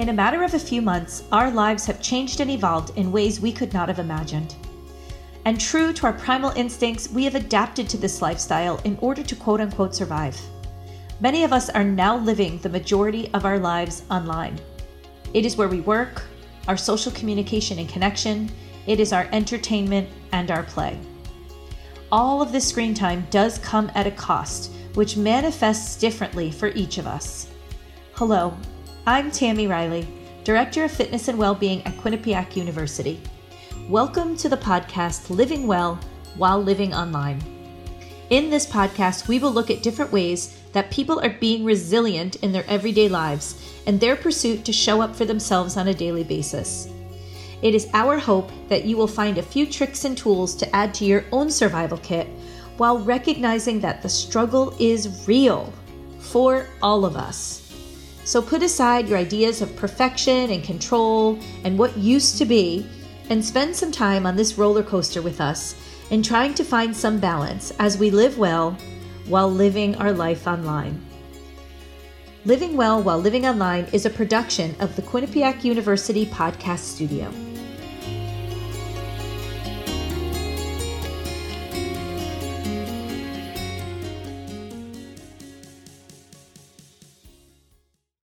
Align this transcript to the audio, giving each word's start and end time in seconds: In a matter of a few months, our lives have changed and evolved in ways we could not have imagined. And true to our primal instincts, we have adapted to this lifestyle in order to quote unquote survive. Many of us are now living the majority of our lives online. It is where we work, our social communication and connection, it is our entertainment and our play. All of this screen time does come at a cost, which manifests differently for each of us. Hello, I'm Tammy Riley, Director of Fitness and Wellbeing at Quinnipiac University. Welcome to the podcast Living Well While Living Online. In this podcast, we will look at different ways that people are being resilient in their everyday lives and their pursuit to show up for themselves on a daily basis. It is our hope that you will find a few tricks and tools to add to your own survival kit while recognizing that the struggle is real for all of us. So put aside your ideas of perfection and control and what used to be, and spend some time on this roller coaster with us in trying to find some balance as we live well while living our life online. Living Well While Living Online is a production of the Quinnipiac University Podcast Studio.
In 0.00 0.08
a 0.08 0.14
matter 0.14 0.42
of 0.42 0.54
a 0.54 0.58
few 0.58 0.80
months, 0.80 1.24
our 1.30 1.50
lives 1.50 1.84
have 1.84 2.00
changed 2.00 2.40
and 2.40 2.50
evolved 2.50 2.96
in 2.96 3.12
ways 3.12 3.38
we 3.38 3.52
could 3.52 3.74
not 3.74 3.88
have 3.88 3.98
imagined. 3.98 4.54
And 5.44 5.60
true 5.60 5.92
to 5.92 6.06
our 6.06 6.14
primal 6.14 6.52
instincts, 6.52 7.10
we 7.10 7.24
have 7.24 7.34
adapted 7.34 7.86
to 7.90 7.98
this 7.98 8.22
lifestyle 8.22 8.80
in 8.84 8.96
order 9.02 9.22
to 9.22 9.36
quote 9.36 9.60
unquote 9.60 9.94
survive. 9.94 10.40
Many 11.20 11.44
of 11.44 11.52
us 11.52 11.68
are 11.68 11.84
now 11.84 12.16
living 12.16 12.56
the 12.56 12.70
majority 12.70 13.28
of 13.34 13.44
our 13.44 13.58
lives 13.58 14.04
online. 14.10 14.58
It 15.34 15.44
is 15.44 15.58
where 15.58 15.68
we 15.68 15.82
work, 15.82 16.22
our 16.66 16.78
social 16.78 17.12
communication 17.12 17.78
and 17.78 17.86
connection, 17.86 18.50
it 18.86 19.00
is 19.00 19.12
our 19.12 19.28
entertainment 19.32 20.08
and 20.32 20.50
our 20.50 20.62
play. 20.62 20.98
All 22.10 22.40
of 22.40 22.52
this 22.52 22.66
screen 22.66 22.94
time 22.94 23.26
does 23.28 23.58
come 23.58 23.92
at 23.94 24.06
a 24.06 24.10
cost, 24.10 24.72
which 24.94 25.18
manifests 25.18 25.96
differently 25.96 26.50
for 26.50 26.68
each 26.68 26.96
of 26.96 27.06
us. 27.06 27.48
Hello, 28.14 28.56
I'm 29.10 29.32
Tammy 29.32 29.66
Riley, 29.66 30.06
Director 30.44 30.84
of 30.84 30.92
Fitness 30.92 31.26
and 31.26 31.36
Wellbeing 31.36 31.82
at 31.82 31.96
Quinnipiac 31.96 32.54
University. 32.54 33.20
Welcome 33.88 34.36
to 34.36 34.48
the 34.48 34.56
podcast 34.56 35.30
Living 35.30 35.66
Well 35.66 35.98
While 36.36 36.62
Living 36.62 36.94
Online. 36.94 37.42
In 38.30 38.50
this 38.50 38.68
podcast, 38.68 39.26
we 39.26 39.40
will 39.40 39.50
look 39.50 39.68
at 39.68 39.82
different 39.82 40.12
ways 40.12 40.56
that 40.70 40.92
people 40.92 41.18
are 41.24 41.36
being 41.40 41.64
resilient 41.64 42.36
in 42.36 42.52
their 42.52 42.64
everyday 42.68 43.08
lives 43.08 43.60
and 43.88 43.98
their 43.98 44.14
pursuit 44.14 44.64
to 44.64 44.72
show 44.72 45.00
up 45.00 45.16
for 45.16 45.24
themselves 45.24 45.76
on 45.76 45.88
a 45.88 45.92
daily 45.92 46.22
basis. 46.22 46.88
It 47.62 47.74
is 47.74 47.90
our 47.92 48.16
hope 48.16 48.52
that 48.68 48.84
you 48.84 48.96
will 48.96 49.08
find 49.08 49.38
a 49.38 49.42
few 49.42 49.66
tricks 49.66 50.04
and 50.04 50.16
tools 50.16 50.54
to 50.54 50.76
add 50.76 50.94
to 50.94 51.04
your 51.04 51.24
own 51.32 51.50
survival 51.50 51.98
kit 51.98 52.28
while 52.76 53.00
recognizing 53.00 53.80
that 53.80 54.02
the 54.02 54.08
struggle 54.08 54.72
is 54.78 55.26
real 55.26 55.72
for 56.20 56.68
all 56.80 57.04
of 57.04 57.16
us. 57.16 57.69
So 58.24 58.40
put 58.42 58.62
aside 58.62 59.08
your 59.08 59.18
ideas 59.18 59.62
of 59.62 59.74
perfection 59.76 60.50
and 60.50 60.62
control 60.62 61.38
and 61.64 61.78
what 61.78 61.96
used 61.96 62.38
to 62.38 62.44
be, 62.44 62.86
and 63.28 63.44
spend 63.44 63.74
some 63.74 63.92
time 63.92 64.26
on 64.26 64.36
this 64.36 64.58
roller 64.58 64.82
coaster 64.82 65.22
with 65.22 65.40
us 65.40 65.74
in 66.10 66.22
trying 66.22 66.54
to 66.54 66.64
find 66.64 66.94
some 66.94 67.20
balance 67.20 67.72
as 67.78 67.96
we 67.96 68.10
live 68.10 68.38
well 68.38 68.76
while 69.26 69.50
living 69.50 69.94
our 69.96 70.12
life 70.12 70.46
online. 70.46 71.00
Living 72.44 72.76
Well 72.76 73.02
While 73.02 73.18
Living 73.18 73.46
Online 73.46 73.84
is 73.92 74.06
a 74.06 74.10
production 74.10 74.74
of 74.80 74.96
the 74.96 75.02
Quinnipiac 75.02 75.62
University 75.62 76.24
Podcast 76.24 76.78
Studio. 76.78 77.49